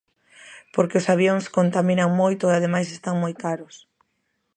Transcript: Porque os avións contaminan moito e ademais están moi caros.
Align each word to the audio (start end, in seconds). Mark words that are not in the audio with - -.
Porque 0.73 0.99
os 1.01 1.09
avións 1.15 1.45
contaminan 1.57 2.09
moito 2.21 2.43
e 2.47 2.53
ademais 2.55 2.89
están 2.89 3.15
moi 3.23 3.33
caros. 3.43 3.75